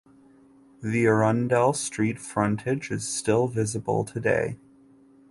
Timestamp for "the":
0.81-1.05